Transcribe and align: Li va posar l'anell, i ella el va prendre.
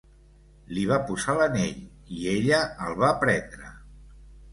Li 0.77 0.85
va 0.91 0.95
posar 1.09 1.35
l'anell, 1.39 1.83
i 2.15 2.21
ella 2.31 2.61
el 2.87 2.97
va 3.05 3.11
prendre. 3.25 3.69